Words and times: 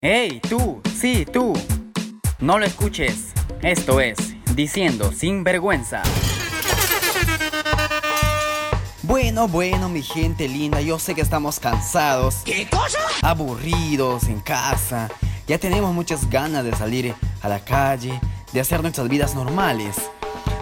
¡Hey, 0.00 0.40
tú! 0.48 0.80
Sí, 0.96 1.26
tú. 1.26 1.52
No 2.38 2.60
lo 2.60 2.64
escuches. 2.64 3.32
Esto 3.62 4.00
es 4.00 4.16
Diciendo 4.54 5.10
sin 5.10 5.42
vergüenza. 5.42 6.04
Bueno, 9.02 9.48
bueno, 9.48 9.88
mi 9.88 10.02
gente 10.02 10.46
linda, 10.46 10.80
yo 10.80 11.00
sé 11.00 11.16
que 11.16 11.20
estamos 11.20 11.58
cansados. 11.58 12.42
¿Qué 12.44 12.68
cosa? 12.70 13.00
Aburridos 13.22 14.28
en 14.28 14.38
casa. 14.38 15.08
Ya 15.48 15.58
tenemos 15.58 15.92
muchas 15.92 16.30
ganas 16.30 16.62
de 16.62 16.76
salir 16.76 17.12
a 17.42 17.48
la 17.48 17.64
calle, 17.64 18.20
de 18.52 18.60
hacer 18.60 18.82
nuestras 18.82 19.08
vidas 19.08 19.34
normales. 19.34 19.96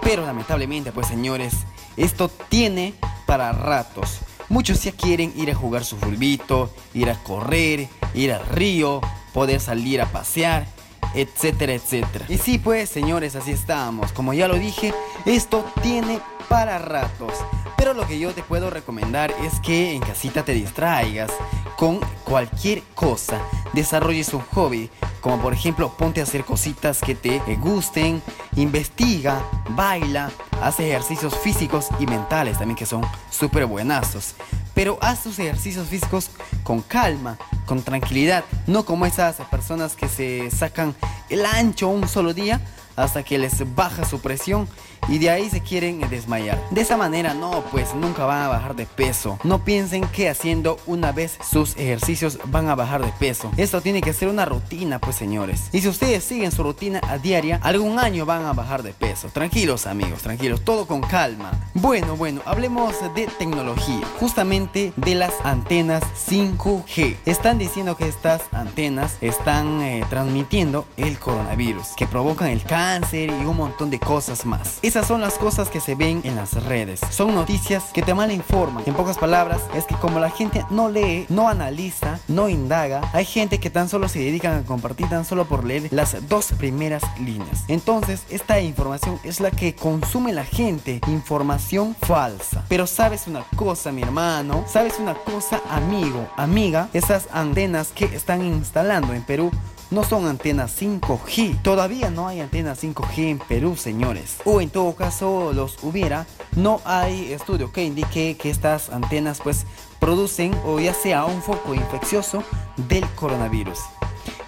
Pero 0.00 0.24
lamentablemente, 0.24 0.90
pues 0.90 1.06
señores, 1.06 1.52
esto 1.98 2.30
tiene 2.30 2.94
para 3.26 3.52
ratos. 3.52 4.20
Muchos 4.48 4.82
ya 4.84 4.92
quieren 4.92 5.34
ir 5.36 5.50
a 5.50 5.54
jugar 5.54 5.84
su 5.84 5.98
fulbito, 5.98 6.72
ir 6.94 7.10
a 7.10 7.14
correr, 7.22 7.88
ir 8.14 8.32
al 8.32 8.46
río, 8.46 9.02
poder 9.38 9.60
salir 9.60 10.02
a 10.02 10.06
pasear, 10.06 10.66
etcétera, 11.14 11.72
etcétera. 11.72 12.24
Y 12.28 12.38
sí, 12.38 12.58
pues 12.58 12.88
señores, 12.88 13.36
así 13.36 13.52
estamos. 13.52 14.10
Como 14.10 14.34
ya 14.34 14.48
lo 14.48 14.56
dije, 14.56 14.92
esto 15.26 15.64
tiene 15.80 16.18
para 16.48 16.76
ratos. 16.80 17.32
Pero 17.76 17.94
lo 17.94 18.04
que 18.04 18.18
yo 18.18 18.32
te 18.32 18.42
puedo 18.42 18.68
recomendar 18.68 19.32
es 19.44 19.60
que 19.60 19.92
en 19.92 20.00
casita 20.00 20.44
te 20.44 20.54
distraigas 20.54 21.30
con 21.76 22.00
cualquier 22.24 22.82
cosa. 22.96 23.40
Desarrolles 23.74 24.34
un 24.34 24.40
hobby, 24.40 24.90
como 25.20 25.40
por 25.40 25.52
ejemplo 25.52 25.96
ponte 25.96 26.18
a 26.18 26.24
hacer 26.24 26.44
cositas 26.44 27.00
que 27.00 27.14
te 27.14 27.38
gusten, 27.60 28.20
investiga, 28.56 29.40
baila, 29.70 30.32
haz 30.60 30.80
ejercicios 30.80 31.38
físicos 31.38 31.86
y 32.00 32.06
mentales 32.06 32.58
también 32.58 32.76
que 32.76 32.86
son 32.86 33.02
súper 33.30 33.66
buenazos. 33.66 34.34
Pero 34.78 34.96
haz 35.00 35.24
tus 35.24 35.40
ejercicios 35.40 35.88
físicos 35.88 36.30
con 36.62 36.82
calma, 36.82 37.36
con 37.66 37.82
tranquilidad, 37.82 38.44
no 38.68 38.84
como 38.84 39.06
esas 39.06 39.34
personas 39.50 39.96
que 39.96 40.06
se 40.06 40.52
sacan 40.52 40.94
el 41.28 41.44
ancho 41.44 41.88
un 41.88 42.06
solo 42.06 42.32
día 42.32 42.60
hasta 42.98 43.22
que 43.22 43.38
les 43.38 43.74
baja 43.74 44.04
su 44.04 44.20
presión 44.20 44.68
y 45.08 45.18
de 45.18 45.30
ahí 45.30 45.48
se 45.48 45.62
quieren 45.62 46.00
desmayar. 46.10 46.62
De 46.70 46.80
esa 46.80 46.96
manera 46.96 47.32
no, 47.32 47.62
pues 47.70 47.94
nunca 47.94 48.26
van 48.26 48.42
a 48.42 48.48
bajar 48.48 48.74
de 48.74 48.84
peso. 48.84 49.38
No 49.44 49.64
piensen 49.64 50.02
que 50.08 50.28
haciendo 50.28 50.78
una 50.86 51.12
vez 51.12 51.38
sus 51.48 51.76
ejercicios 51.76 52.38
van 52.46 52.68
a 52.68 52.74
bajar 52.74 53.04
de 53.04 53.12
peso. 53.12 53.50
Esto 53.56 53.80
tiene 53.80 54.02
que 54.02 54.12
ser 54.12 54.28
una 54.28 54.44
rutina, 54.44 54.98
pues 54.98 55.16
señores. 55.16 55.68
Y 55.72 55.80
si 55.80 55.88
ustedes 55.88 56.24
siguen 56.24 56.52
su 56.52 56.62
rutina 56.62 57.00
a 57.08 57.18
diaria, 57.18 57.60
algún 57.62 57.98
año 57.98 58.26
van 58.26 58.44
a 58.44 58.52
bajar 58.52 58.82
de 58.82 58.92
peso. 58.92 59.28
Tranquilos 59.28 59.86
amigos, 59.86 60.22
tranquilos, 60.22 60.62
todo 60.62 60.86
con 60.86 61.00
calma. 61.00 61.52
Bueno, 61.74 62.16
bueno, 62.16 62.42
hablemos 62.44 62.94
de 63.14 63.28
tecnología, 63.38 64.06
justamente 64.18 64.92
de 64.96 65.14
las 65.14 65.32
antenas 65.44 66.02
5G. 66.28 67.16
Están 67.24 67.58
diciendo 67.58 67.96
que 67.96 68.08
estas 68.08 68.42
antenas 68.52 69.16
están 69.20 69.80
eh, 69.80 70.04
transmitiendo 70.10 70.86
el 70.96 71.18
coronavirus, 71.18 71.88
que 71.96 72.06
provocan 72.06 72.48
el 72.48 72.62
cáncer 72.64 72.87
y 72.88 73.28
un 73.44 73.56
montón 73.56 73.90
de 73.90 74.00
cosas 74.00 74.46
más. 74.46 74.78
Esas 74.80 75.06
son 75.06 75.20
las 75.20 75.34
cosas 75.34 75.68
que 75.68 75.78
se 75.78 75.94
ven 75.94 76.22
en 76.24 76.36
las 76.36 76.54
redes. 76.64 77.00
Son 77.10 77.34
noticias 77.34 77.84
que 77.92 78.00
te 78.00 78.14
mal 78.14 78.32
informan. 78.32 78.82
En 78.86 78.94
pocas 78.94 79.18
palabras, 79.18 79.60
es 79.74 79.84
que 79.84 79.94
como 79.96 80.18
la 80.20 80.30
gente 80.30 80.64
no 80.70 80.88
lee, 80.88 81.26
no 81.28 81.50
analiza, 81.50 82.18
no 82.28 82.48
indaga, 82.48 83.02
hay 83.12 83.26
gente 83.26 83.60
que 83.60 83.68
tan 83.68 83.90
solo 83.90 84.08
se 84.08 84.20
dedican 84.20 84.54
a 84.54 84.62
compartir 84.64 85.06
tan 85.10 85.26
solo 85.26 85.44
por 85.44 85.64
leer 85.64 85.88
las 85.90 86.28
dos 86.30 86.52
primeras 86.52 87.02
líneas. 87.20 87.64
Entonces, 87.68 88.22
esta 88.30 88.58
información 88.60 89.20
es 89.22 89.40
la 89.40 89.50
que 89.50 89.74
consume 89.74 90.32
la 90.32 90.44
gente, 90.44 91.00
información 91.08 91.94
falsa. 92.00 92.64
Pero 92.70 92.86
sabes 92.86 93.26
una 93.26 93.44
cosa, 93.54 93.92
mi 93.92 94.00
hermano, 94.00 94.64
sabes 94.66 94.94
una 94.98 95.12
cosa, 95.14 95.60
amigo, 95.68 96.26
amiga, 96.38 96.88
esas 96.94 97.28
antenas 97.32 97.88
que 97.94 98.06
están 98.06 98.42
instalando 98.42 99.12
en 99.12 99.22
Perú 99.22 99.50
no 99.90 100.04
son 100.04 100.26
antenas 100.26 100.80
5G. 100.80 101.62
Todavía 101.62 102.10
no 102.10 102.28
hay 102.28 102.40
antenas 102.40 102.82
5G 102.82 103.30
en 103.30 103.38
Perú, 103.38 103.76
señores. 103.76 104.36
O 104.44 104.60
en 104.60 104.70
todo 104.70 104.94
caso 104.94 105.52
los 105.52 105.82
hubiera. 105.82 106.26
No 106.56 106.80
hay 106.84 107.32
estudio 107.32 107.72
que 107.72 107.84
indique 107.84 108.36
que 108.36 108.50
estas 108.50 108.90
antenas 108.90 109.40
pues 109.42 109.66
producen 109.98 110.54
o 110.64 110.78
ya 110.78 110.94
sea 110.94 111.24
un 111.24 111.42
foco 111.42 111.74
infeccioso 111.74 112.42
del 112.88 113.06
coronavirus. 113.14 113.78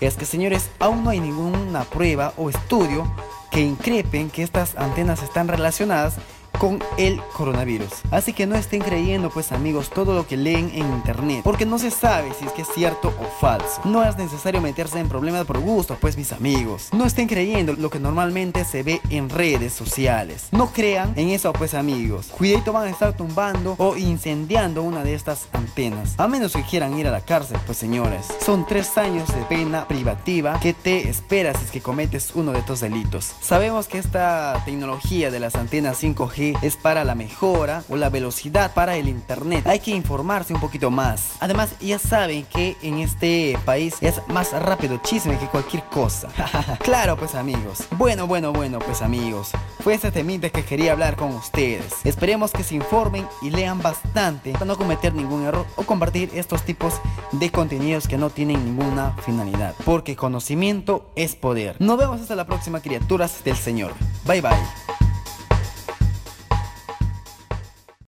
Es 0.00 0.16
que 0.16 0.24
señores, 0.24 0.70
aún 0.78 1.04
no 1.04 1.10
hay 1.10 1.20
ninguna 1.20 1.84
prueba 1.84 2.32
o 2.36 2.50
estudio 2.50 3.10
que 3.50 3.60
increpen 3.60 4.30
que 4.30 4.42
estas 4.42 4.76
antenas 4.76 5.22
están 5.22 5.48
relacionadas 5.48 6.16
con 6.60 6.78
el 6.98 7.22
coronavirus. 7.32 7.88
Así 8.10 8.34
que 8.34 8.46
no 8.46 8.54
estén 8.54 8.82
creyendo, 8.82 9.30
pues 9.30 9.50
amigos, 9.50 9.88
todo 9.88 10.14
lo 10.14 10.26
que 10.26 10.36
leen 10.36 10.70
en 10.74 10.86
internet, 10.92 11.40
porque 11.42 11.64
no 11.64 11.78
se 11.78 11.90
sabe 11.90 12.32
si 12.38 12.44
es 12.44 12.52
que 12.52 12.62
es 12.62 12.68
cierto 12.68 13.08
o 13.18 13.24
falso. 13.40 13.80
No 13.86 14.04
es 14.04 14.18
necesario 14.18 14.60
meterse 14.60 15.00
en 15.00 15.08
problemas 15.08 15.46
por 15.46 15.58
gusto, 15.58 15.96
pues 15.98 16.18
mis 16.18 16.32
amigos. 16.32 16.90
No 16.92 17.06
estén 17.06 17.28
creyendo 17.28 17.72
lo 17.72 17.88
que 17.88 17.98
normalmente 17.98 18.66
se 18.66 18.82
ve 18.82 19.00
en 19.08 19.30
redes 19.30 19.72
sociales. 19.72 20.48
No 20.52 20.70
crean 20.70 21.14
en 21.16 21.30
eso, 21.30 21.54
pues 21.54 21.72
amigos. 21.72 22.26
Cuidado 22.26 22.74
van 22.74 22.88
a 22.88 22.90
estar 22.90 23.16
tumbando 23.16 23.74
o 23.78 23.96
incendiando 23.96 24.82
una 24.82 25.02
de 25.02 25.14
estas 25.14 25.48
antenas. 25.54 26.14
A 26.18 26.28
menos 26.28 26.52
que 26.52 26.62
quieran 26.62 26.98
ir 26.98 27.06
a 27.06 27.10
la 27.10 27.22
cárcel, 27.22 27.58
pues 27.64 27.78
señores. 27.78 28.26
Son 28.44 28.66
tres 28.66 28.98
años 28.98 29.34
de 29.34 29.42
pena 29.44 29.88
privativa 29.88 30.60
que 30.60 30.74
te 30.74 31.08
esperas 31.08 31.56
si 31.58 31.64
es 31.64 31.70
que 31.70 31.80
cometes 31.80 32.32
uno 32.34 32.52
de 32.52 32.58
estos 32.58 32.80
delitos. 32.80 33.32
Sabemos 33.40 33.88
que 33.88 33.96
esta 33.96 34.60
tecnología 34.66 35.30
de 35.30 35.40
las 35.40 35.54
antenas 35.54 36.02
5G 36.02 36.49
es 36.62 36.76
para 36.76 37.04
la 37.04 37.14
mejora 37.14 37.82
o 37.88 37.96
la 37.96 38.10
velocidad 38.10 38.72
para 38.74 38.96
el 38.96 39.08
internet. 39.08 39.66
Hay 39.66 39.80
que 39.80 39.90
informarse 39.90 40.54
un 40.54 40.60
poquito 40.60 40.90
más. 40.90 41.32
Además, 41.40 41.70
ya 41.80 41.98
saben 41.98 42.44
que 42.44 42.76
en 42.82 42.98
este 42.98 43.58
país 43.64 43.96
es 44.00 44.20
más 44.28 44.52
rápido 44.52 44.98
chisme 44.98 45.38
que 45.38 45.46
cualquier 45.46 45.84
cosa. 45.84 46.28
claro, 46.80 47.16
pues 47.16 47.34
amigos. 47.34 47.86
Bueno, 47.96 48.26
bueno, 48.26 48.52
bueno, 48.52 48.78
pues 48.78 49.02
amigos. 49.02 49.50
Fue 49.80 49.94
este 49.94 50.10
temita 50.10 50.50
que 50.50 50.64
quería 50.64 50.92
hablar 50.92 51.16
con 51.16 51.34
ustedes. 51.34 51.94
Esperemos 52.04 52.52
que 52.52 52.64
se 52.64 52.74
informen 52.74 53.26
y 53.42 53.50
lean 53.50 53.80
bastante 53.80 54.52
para 54.52 54.64
no 54.64 54.76
cometer 54.76 55.14
ningún 55.14 55.44
error 55.44 55.66
o 55.76 55.82
compartir 55.84 56.30
estos 56.34 56.62
tipos 56.62 56.94
de 57.32 57.50
contenidos 57.50 58.06
que 58.06 58.18
no 58.18 58.30
tienen 58.30 58.64
ninguna 58.64 59.16
finalidad. 59.24 59.74
Porque 59.84 60.16
conocimiento 60.16 61.10
es 61.16 61.34
poder. 61.34 61.76
Nos 61.78 61.98
vemos 61.98 62.20
hasta 62.20 62.36
la 62.36 62.46
próxima, 62.46 62.80
criaturas 62.80 63.42
del 63.44 63.56
Señor. 63.56 63.92
Bye 64.26 64.42
bye. 64.42 64.99